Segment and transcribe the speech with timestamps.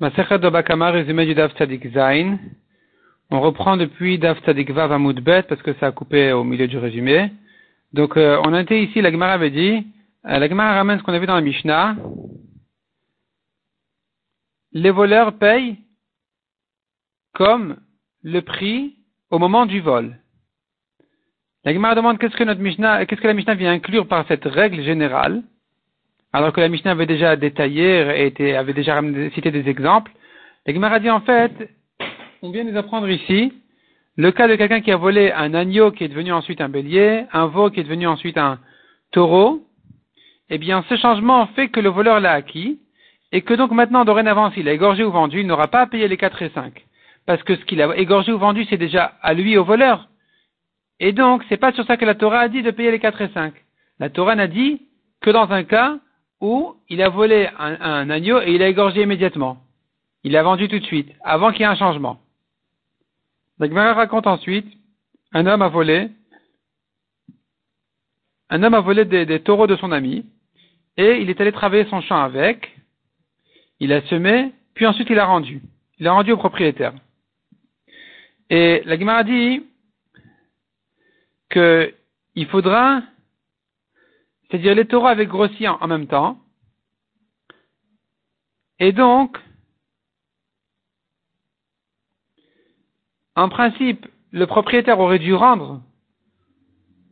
[0.00, 0.10] On
[3.40, 7.32] reprend depuis Dav Tzadik Vav Bet parce que ça a coupé au milieu du résumé.
[7.92, 9.86] Donc, euh, on a été ici, la Gemara avait dit,
[10.26, 11.96] euh, la Gemara ramène ce qu'on a vu dans la Mishnah.
[14.70, 15.78] Les voleurs payent
[17.34, 17.78] comme
[18.22, 18.94] le prix
[19.30, 20.16] au moment du vol.
[21.64, 24.44] La Gemara demande qu'est-ce que notre Mishnah, qu'est-ce que la Mishnah vient inclure par cette
[24.44, 25.42] règle générale
[26.32, 29.00] alors que la Mishnah avait déjà détaillé et avait déjà
[29.34, 30.12] cité des exemples,
[30.66, 31.52] la Gemara dit en fait,
[32.42, 33.52] on vient nous apprendre ici
[34.16, 37.24] le cas de quelqu'un qui a volé un agneau qui est devenu ensuite un bélier,
[37.32, 38.58] un veau qui est devenu ensuite un
[39.12, 39.62] taureau,
[40.50, 42.80] eh bien ce changement fait que le voleur l'a acquis
[43.32, 46.08] et que donc maintenant dorénavant s'il a égorgé ou vendu, il n'aura pas à payer
[46.08, 46.84] les 4 et 5
[47.26, 50.08] parce que ce qu'il a égorgé ou vendu c'est déjà à lui au voleur.
[50.98, 53.20] Et donc c'est pas sur ça que la Torah a dit de payer les 4
[53.20, 53.54] et 5.
[54.00, 54.82] La Torah n'a dit
[55.20, 55.98] que dans un cas
[56.40, 59.58] où il a volé un, agneau et il a égorgé immédiatement.
[60.24, 62.20] Il l'a vendu tout de suite, avant qu'il y ait un changement.
[63.58, 64.66] Donc raconte ensuite,
[65.32, 66.10] un homme a volé,
[68.50, 70.24] un homme a volé des, taureaux de son ami,
[70.96, 72.76] et il est allé travailler son champ avec,
[73.80, 75.62] il a semé, puis ensuite il a rendu.
[75.98, 76.94] Il a rendu au propriétaire.
[78.50, 79.62] Et la Gemara dit
[81.50, 83.02] qu'il faudra
[84.48, 86.38] c'est-à-dire les taureaux avaient grossi en, même temps.
[88.78, 89.38] Et donc,
[93.34, 95.82] en principe, le propriétaire aurait dû rendre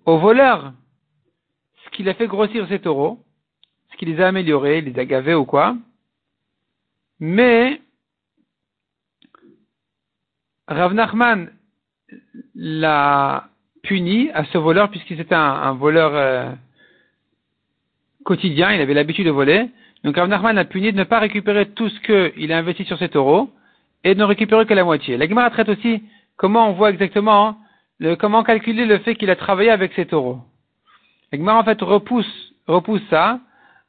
[0.06, 0.72] au voleur
[1.84, 3.24] ce qu'il a fait grossir ces taureaux,
[3.90, 5.76] ce qui les a améliorés, les a gavés ou quoi.
[7.18, 7.80] Mais
[10.68, 11.52] Rav Nachman
[12.54, 13.48] l'a
[13.82, 16.52] puni à ce voleur puisqu'il était un, voleur euh,
[18.27, 19.70] quotidien, il avait l'habitude de voler.
[20.05, 22.98] Donc Rav Nachman l'a puni de ne pas récupérer tout ce qu'il a investi sur
[22.98, 23.48] ses taureaux
[24.05, 25.16] et de ne récupérer que la moitié.
[25.16, 26.02] La Gemara traite aussi
[26.36, 27.56] comment on voit exactement,
[28.02, 30.41] hein, comment calculer le fait qu'il a travaillé avec ses taureaux.
[31.32, 33.41] La Gemara en fait repousse, repousse ça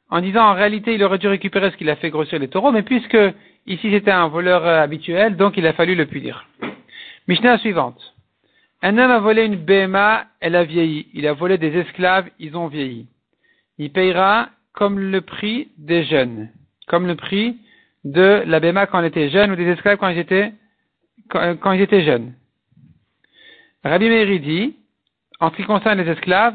[0.08, 2.72] en disant en réalité il aurait dû récupérer ce qu'il a fait grossir les taureaux,
[2.72, 3.18] mais puisque
[3.66, 6.46] ici c'était un voleur euh, habituel, donc il a fallu le punir.
[7.26, 8.00] Mishnah suivante.
[8.80, 11.08] Un homme a volé une BMA, elle a vieilli.
[11.12, 13.08] Il a volé des esclaves, ils ont vieilli
[13.78, 16.48] il payera comme le prix des jeunes,
[16.86, 17.56] comme le prix
[18.04, 20.52] de la Béma quand elle était jeune ou des esclaves quand ils étaient,
[21.28, 22.34] quand, ils étaient jeunes.
[23.84, 24.76] Rabbi Meiri dit,
[25.40, 26.54] en ce qui concerne les esclaves,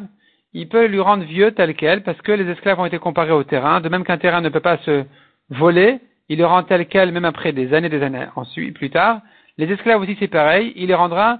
[0.53, 3.43] il peut lui rendre vieux tel quel parce que les esclaves ont été comparés au
[3.43, 5.03] terrain, de même qu'un terrain ne peut pas se
[5.49, 9.21] voler, il le rend tel quel même après des années, des années ensuite, plus tard.
[9.57, 11.39] Les esclaves aussi c'est pareil, il les rendra,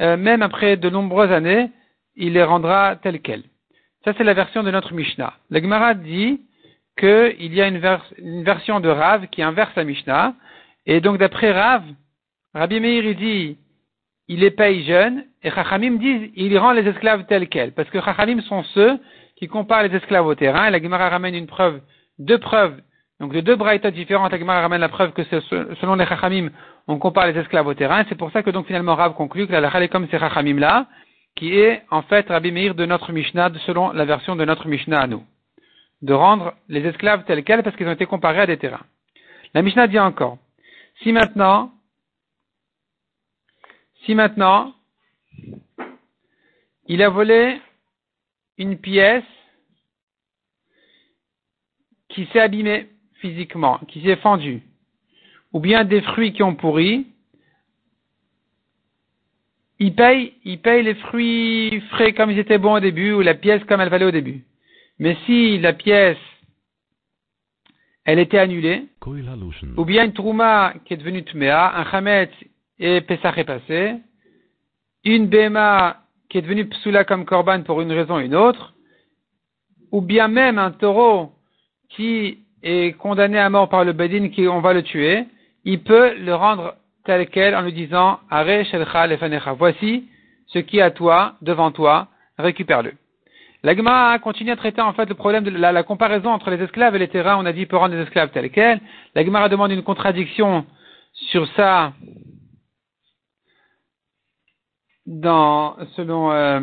[0.00, 1.70] euh, même après de nombreuses années,
[2.16, 3.42] il les rendra tel quel.
[4.04, 5.34] Ça, c'est la version de notre Mishnah.
[5.50, 6.40] Le Gemara dit
[6.98, 10.34] qu'il y a une, version de Rav qui inverse la Mishnah.
[10.86, 11.84] Et donc, d'après Rav,
[12.54, 13.56] Rabbi Meir, dit,
[14.28, 17.72] il les paye jeunes, et Chachamim dit, il rend les esclaves tels quels.
[17.72, 18.98] Parce que Chachamim sont ceux
[19.36, 21.80] qui comparent les esclaves au terrain, et la Gemara ramène une preuve,
[22.18, 22.80] deux preuves,
[23.20, 26.50] donc de deux braïtas différentes, la Gemara ramène la preuve que selon les Chachamim,
[26.88, 29.52] on compare les esclaves au terrain, c'est pour ça que donc finalement Rav conclut que
[29.52, 30.86] la est comme ces Chachamim là,
[31.34, 35.00] qui est en fait Rabbi Meir de notre Mishnah, selon la version de notre Mishnah
[35.00, 35.24] à nous.
[36.02, 38.84] De rendre les esclaves tels quels parce qu'ils ont été comparés à des terrains.
[39.54, 40.38] La Mishnah dit encore,
[41.02, 41.72] si maintenant,
[44.04, 44.74] si maintenant,
[46.86, 47.60] il a volé
[48.58, 49.24] une pièce
[52.08, 52.88] qui s'est abîmée
[53.20, 54.62] physiquement, qui s'est fendue,
[55.52, 57.06] ou bien des fruits qui ont pourri,
[59.82, 63.34] il paye, il paye les fruits frais comme ils étaient bons au début ou la
[63.34, 64.44] pièce comme elle valait au début.
[65.00, 66.24] Mais si la pièce,
[68.04, 68.84] elle était annulée,
[69.76, 72.30] ou bien une trouma qui est devenue tmea, un chametz
[72.78, 73.96] et Pesach est passé,
[75.04, 75.96] une bema
[76.28, 78.74] qui est devenue psula comme korban pour une raison ou une autre,
[79.90, 81.32] ou bien même un taureau
[81.88, 85.24] qui est condamné à mort par le bedin, qui on va le tuer,
[85.64, 88.20] il peut le rendre tel quel en lui disant
[89.58, 90.08] Voici
[90.46, 92.08] ce qui est à toi, devant toi,
[92.38, 92.92] récupère-le.
[93.64, 96.98] La continue à traiter en fait le problème de la, comparaison entre les esclaves et
[96.98, 97.36] les terrains.
[97.36, 98.80] On a dit peut rendre les esclaves tels quels.
[99.14, 100.66] La demande une contradiction
[101.12, 101.92] sur ça
[105.06, 106.60] dans, selon, euh,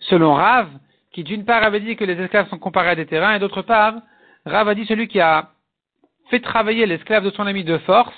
[0.00, 0.68] selon Rav,
[1.12, 3.62] qui d'une part avait dit que les esclaves sont comparés à des terrains et d'autre
[3.62, 3.94] part,
[4.44, 5.50] Rav a dit celui qui a
[6.30, 8.14] fait travailler l'esclave de son ami de force,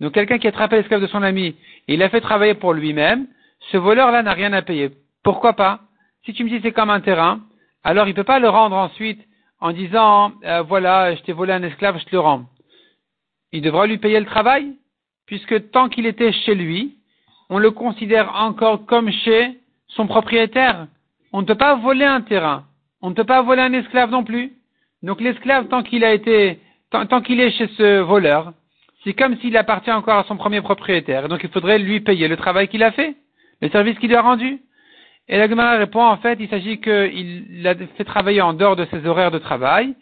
[0.00, 1.56] donc quelqu'un qui a attrapé l'esclave de son ami
[1.88, 3.26] et il l'a fait travailler pour lui-même,
[3.72, 4.90] ce voleur-là n'a rien à payer.
[5.24, 5.80] Pourquoi pas?
[6.24, 7.40] Si tu me dis c'est comme un terrain,
[7.84, 9.20] alors il ne peut pas le rendre ensuite
[9.60, 12.44] en disant euh, voilà, je t'ai volé un esclave, je te le rends.
[13.52, 14.74] il devra lui payer le travail,
[15.26, 16.98] puisque tant qu'il était chez lui,
[17.50, 19.58] on le considère encore comme chez
[19.88, 20.86] son propriétaire.
[21.32, 22.64] On ne peut pas voler un terrain.
[23.00, 24.52] On ne peut pas voler un esclave non plus.
[25.02, 26.58] Donc l'esclave, tant qu'il a été,
[26.90, 28.52] tant, qu'il est chez ce voleur,
[29.04, 31.28] c'est comme s'il appartient encore à son premier propriétaire.
[31.28, 33.14] donc il faudrait lui payer le travail qu'il a fait,
[33.62, 34.58] le service qu'il lui a rendu.
[35.28, 38.86] Et la Gemara répond, en fait, il s'agit qu'il l'a fait travailler en dehors de
[38.86, 39.94] ses horaires de travail.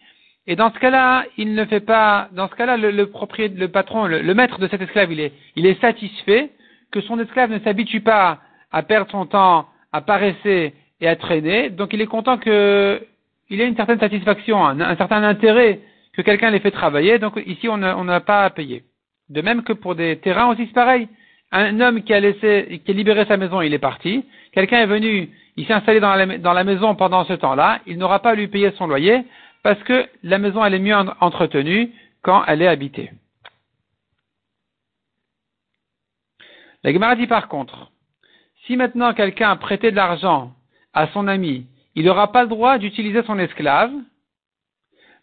[0.46, 4.06] Et dans ce cas-là, il ne fait pas, dans ce cas-là, le, propriétaire, le patron,
[4.06, 6.50] le, maître de cet esclave, il est, il est satisfait
[6.92, 8.38] que son esclave ne s'habitue pas
[8.70, 11.70] à perdre son temps, à paresser et à traîner.
[11.70, 13.02] Donc il est content que,
[13.50, 15.80] il ait une certaine satisfaction, un, certain intérêt
[16.16, 17.18] que quelqu'un les fait travailler.
[17.18, 18.84] Donc ici, on n'a pas à payer.
[19.28, 21.08] De même que pour des terrains aussi, c'est pareil.
[21.52, 24.24] Un homme qui a laissé, qui a libéré sa maison, il est parti.
[24.52, 27.80] Quelqu'un est venu, il s'est installé dans la, maison pendant ce temps-là.
[27.86, 29.22] Il n'aura pas à lui payer son loyer
[29.62, 31.92] parce que la maison, elle est mieux entretenue
[32.22, 33.10] quand elle est habitée.
[36.82, 37.90] La Gemara dit par contre,
[38.66, 40.52] si maintenant quelqu'un a prêté de l'argent
[40.94, 43.92] à son ami, il n'aura pas le droit d'utiliser son esclave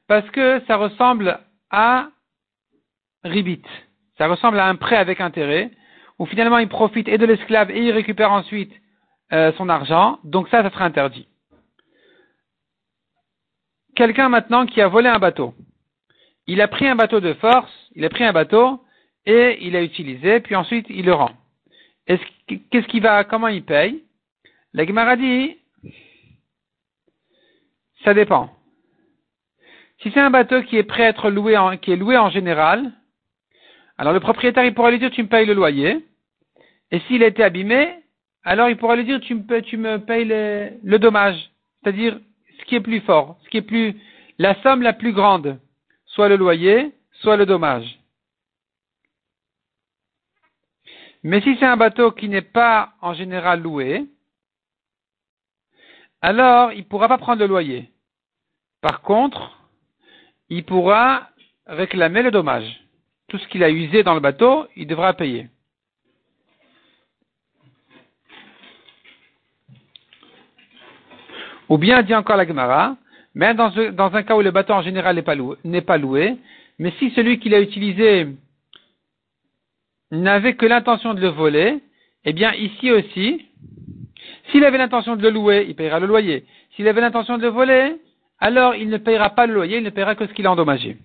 [0.08, 1.40] parce que ça ressemble
[1.70, 2.10] à
[3.24, 3.62] ribit.
[4.18, 5.72] Ça ressemble à un prêt avec intérêt
[6.20, 8.72] où finalement il profite et de l'esclave et il récupère ensuite
[9.32, 10.20] euh, son argent.
[10.24, 11.28] Donc ça, ça sera interdit.
[13.96, 15.54] Quelqu'un maintenant qui a volé un bateau.
[16.48, 18.84] Il a pris un bateau de force, il a pris un bateau
[19.26, 21.32] et il l'a utilisé, puis ensuite il le rend.
[22.08, 24.04] Qu'est-ce qu'il va, comment il paye?
[24.74, 25.58] La Gemara dit,
[28.04, 28.50] ça dépend.
[30.04, 32.30] Si c'est un bateau qui est prêt à être loué en, qui est loué en
[32.30, 32.92] général,
[33.98, 36.06] alors le propriétaire pourra lui dire tu me payes le loyer.
[36.92, 38.04] Et s'il a été abîmé,
[38.44, 41.52] alors il pourra lui dire tu me, payes le dommage.
[41.82, 42.20] C'est-à-dire
[42.60, 43.96] ce qui est plus fort, ce qui est plus,
[44.40, 45.58] la somme la plus grande,
[46.06, 48.00] soit le loyer, soit le dommage.
[51.24, 54.06] Mais si c'est un bateau qui n'est pas en général loué,
[56.22, 57.90] alors il ne pourra pas prendre le loyer.
[58.82, 59.63] Par contre,
[60.54, 61.30] il pourra
[61.66, 62.70] réclamer le dommage.
[63.28, 65.48] Tout ce qu'il a usé dans le bateau, il devra payer.
[71.70, 72.98] Ou bien, dit encore la Gemara,
[73.34, 76.38] même dans, un cas où le bateau en général n'est pas, loué,
[76.78, 78.28] mais si celui qui l'a utilisé
[80.12, 81.80] n'avait que l'intention de le voler,
[82.26, 83.48] eh bien ici aussi,
[84.52, 86.46] s'il avait l'intention de le louer, il payera le loyer.
[86.76, 87.96] S'il avait l'intention de le voler,
[88.44, 90.98] alors il ne payera pas le loyer, il ne payera que ce qu'il a endommagé.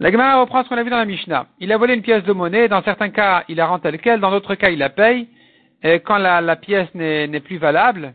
[0.00, 1.46] La Gemara reprend ce qu'on a vu dans la Mishnah.
[1.60, 4.18] Il a volé une pièce de monnaie, dans certains cas il la rend telle quelle,
[4.18, 5.28] dans d'autres cas il la paye,
[6.04, 8.14] quand la, pièce n'est plus valable.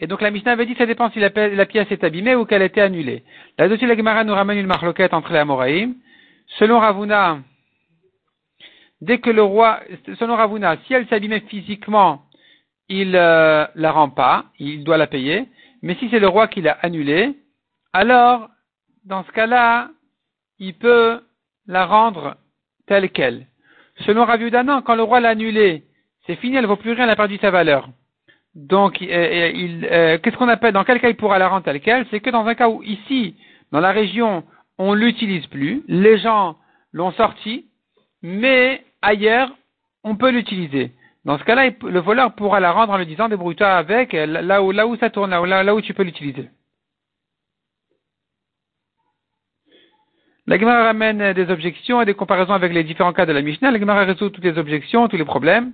[0.00, 1.28] Et donc la Mishnah avait dit ça dépend si la,
[1.66, 3.24] pièce est abîmée ou qu'elle a été annulée.
[3.58, 5.96] Là-dessus la Gemara nous ramène une marloquette entre les Amoraïm.
[6.58, 7.40] Selon Ravuna,
[9.02, 9.80] dès que le roi,
[10.18, 12.22] selon Ravuna, si elle s'abîmait physiquement,
[12.88, 15.48] il euh, la rend pas, il doit la payer.
[15.82, 17.36] Mais si c'est le roi qui l'a annulée,
[17.92, 18.48] alors,
[19.04, 19.90] dans ce cas-là,
[20.58, 21.20] il peut
[21.66, 22.36] la rendre
[22.86, 23.46] telle qu'elle.
[24.06, 25.84] Selon Raviuda, non, quand le roi l'a annulée,
[26.26, 27.88] c'est fini, elle ne vaut plus rien, elle a perdu sa valeur.
[28.54, 32.06] Donc, euh, qu'est-ce qu'on appelle, dans quel cas il pourra la rendre telle qu'elle?
[32.10, 33.36] C'est que dans un cas où ici,
[33.72, 34.44] dans la région,
[34.78, 36.56] on l'utilise plus, les gens
[36.92, 37.66] l'ont sorti,
[38.22, 39.50] mais ailleurs,
[40.04, 40.92] on peut l'utiliser.
[41.24, 44.70] Dans ce cas-là, le voleur pourra la rendre en lui disant débrouille-toi avec, là où,
[44.70, 46.48] là où ça tourne, là où tu peux l'utiliser.
[50.46, 53.70] La Gemara ramène des objections et des comparaisons avec les différents cas de la Mishnah.
[53.70, 55.72] La Gemara résout toutes les objections, tous les problèmes.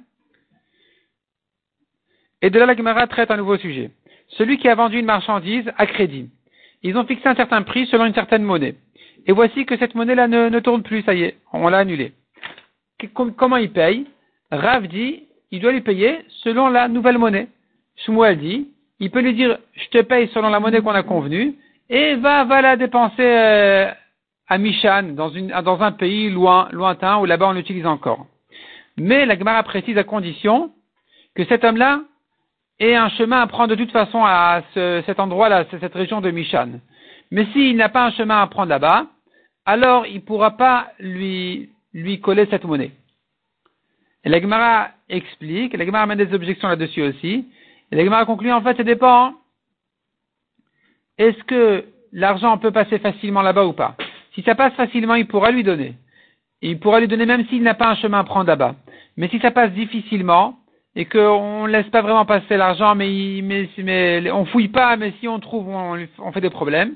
[2.43, 3.93] Et de là, la Gemara traite un nouveau sujet.
[4.31, 6.29] Celui qui a vendu une marchandise à crédit.
[6.83, 8.75] Ils ont fixé un certain prix selon une certaine monnaie.
[9.27, 12.13] Et voici que cette monnaie-là ne, tourne plus, ça y est, on l'a annulée.
[13.15, 14.07] Comment il paye?
[14.51, 17.47] Rav dit, il doit lui payer selon la nouvelle monnaie.
[18.05, 18.69] Shmuel dit,
[18.99, 21.55] il peut lui dire, je te paye selon la monnaie qu'on a convenue,
[21.89, 23.89] et va, va la dépenser euh,
[24.49, 28.27] à Mishan, dans, un pays loin, lointain, où là-bas on l'utilise encore.
[28.97, 30.73] Mais la Gemara précise à condition
[31.37, 32.01] que cet homme-là
[32.81, 36.81] ait un chemin à prendre de toute façon à cet endroit-là, cette région de Mishan.
[37.31, 39.07] Mais s'il n'a pas un chemin à prendre là-bas,
[39.67, 41.71] alors il ne pourra pas lui
[42.23, 42.91] coller cette monnaie.
[44.25, 47.47] Et la Gemara explique, la Gemara amène des objections là-dessus aussi,
[47.93, 49.35] et la Gemara conclut en fait, ça dépend.
[51.19, 53.97] Est-ce que l'argent peut passer facilement là-bas ou pas?
[54.35, 55.95] Si ça passe facilement, il pourra lui donner.
[56.63, 58.75] Il pourra lui donner même s'il n'a pas un chemin à prendre là-bas.
[59.17, 60.59] Mais si ça passe difficilement,
[60.97, 65.41] et qu'on ne laisse pas vraiment passer l'argent, mais, on fouille pas, mais si on
[65.41, 66.95] trouve, on, fait des problèmes.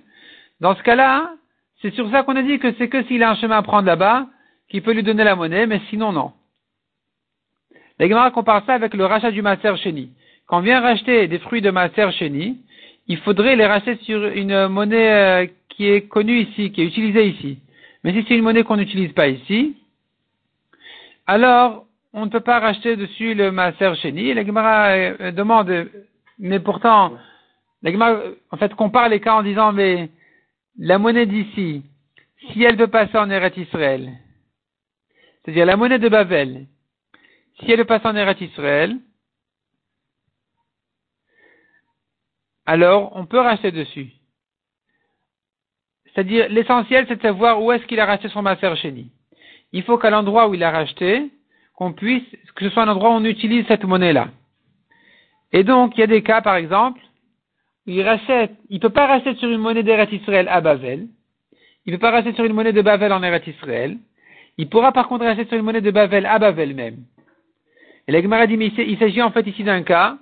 [0.61, 1.33] Dans ce cas-là,
[1.83, 3.87] c'est sur ça qu'on a dit que c'est que s'il a un chemin à prendre
[3.87, 4.27] là-bas,
[4.69, 6.33] qu'il peut lui donner la monnaie, mais sinon non.
[7.99, 10.11] La Gemara compare ça avec le rachat du Maser Chéni.
[10.47, 12.59] Quand on vient racheter des fruits de Maser Chéni,
[13.09, 17.27] il faudrait les racheter sur une monnaie euh, qui est connue ici, qui est utilisée
[17.27, 17.59] ici.
[18.05, 19.77] Mais si c'est une monnaie qu'on n'utilise pas ici,
[21.27, 24.33] alors on ne peut pas racheter dessus le Maser Chéni.
[24.33, 25.89] La Gemara euh, demande,
[26.39, 27.15] mais pourtant,
[27.83, 28.21] la Gemara,
[28.53, 30.09] en fait, compare les cas en disant, mais
[30.79, 31.83] la monnaie d'ici,
[32.53, 34.13] si elle peut passer en Eretz Israël,
[35.43, 36.67] c'est-à-dire la monnaie de Babel,
[37.61, 38.97] si elle peut passer en Eretz Israël,
[42.67, 44.13] alors on peut racheter dessus.
[46.07, 49.11] C'est-à-dire, l'essentiel, c'est de savoir où est-ce qu'il a racheté son Maser Chéni.
[49.73, 51.31] Il faut qu'à l'endroit où il a racheté,
[51.75, 52.25] qu'on puisse,
[52.57, 54.29] que ce soit un endroit où on utilise cette monnaie-là.
[55.53, 57.01] Et donc, il y a des cas, par exemple,
[57.87, 61.09] où il rachète, peut pas racheter sur une monnaie d'Eretz Israël à Bavel,
[61.87, 63.97] il peut pas racheter sur une monnaie de Bavel en Eretz Israël,
[64.59, 67.05] il pourra par contre racheter sur une monnaie de Bavel à Bavel même.
[68.09, 70.17] Et la dit, mais il s'agit en fait ici d'un cas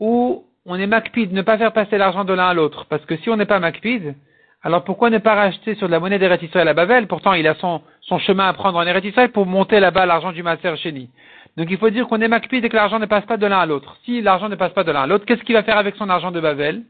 [0.00, 2.86] où on est macpide, ne pas faire passer l'argent de l'un à l'autre.
[2.88, 4.14] Parce que si on n'est pas macpide,
[4.62, 7.46] alors pourquoi ne pas racheter sur de la monnaie d'Eretz Israël à Bavel Pourtant, il
[7.46, 10.76] a son, son chemin à prendre en Eretz Israël pour monter là-bas l'argent du Maser
[10.78, 11.10] Chéni.
[11.56, 13.58] Donc il faut dire qu'on est macpide et que l'argent ne passe pas de l'un
[13.58, 13.96] à l'autre.
[14.04, 16.08] Si l'argent ne passe pas de l'un à l'autre, qu'est-ce qu'il va faire avec son
[16.08, 16.82] argent de Bavel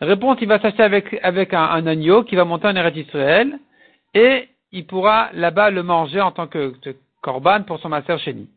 [0.00, 3.58] Réponse, il va s'acheter avec, avec un, agneau qui va monter en Eretz Israël
[4.14, 6.72] et il pourra là-bas le manger en tant que,
[7.20, 8.48] korban pour son Maser Chéni.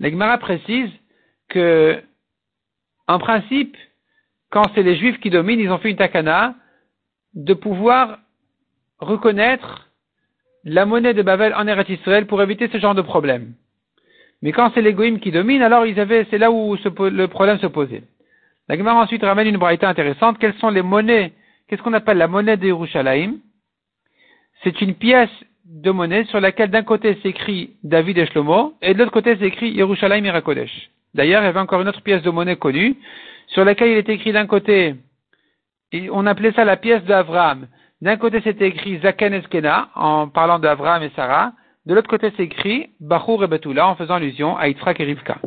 [0.00, 0.90] L'Egmara précise
[1.48, 2.00] que,
[3.06, 3.76] en principe,
[4.50, 6.54] quand c'est les Juifs qui dominent, ils ont fait une takana
[7.34, 8.18] de pouvoir
[8.98, 9.88] reconnaître
[10.64, 13.54] la monnaie de Babel en Eretz Israël pour éviter ce genre de problème.
[14.42, 17.58] Mais quand c'est les Goïms qui dominent, alors ils avaient, c'est là où le problème
[17.58, 18.02] se posait.
[18.68, 20.38] La Gemara ensuite ramène une braïta intéressante.
[20.38, 21.32] Quelles sont les monnaies
[21.66, 23.38] Qu'est-ce qu'on appelle la monnaie de Yerushalayim
[24.62, 25.30] C'est une pièce
[25.68, 29.70] de monnaie sur laquelle d'un côté s'écrit David et Shlomo et de l'autre côté s'écrit
[29.70, 30.90] Yerushalayim Irakodesh.
[31.14, 32.96] D'ailleurs, il y avait encore une autre pièce de monnaie connue
[33.48, 34.96] sur laquelle il était écrit d'un côté,
[36.10, 37.66] on appelait ça la pièce d'Avraham.
[38.00, 41.52] D'un côté, c'était écrit Zaken Eskena, en parlant d'Avraham et Sarah.
[41.86, 45.38] De l'autre côté, c'est écrit Bachur et Betula, en faisant allusion à Yitzhak et Rivka.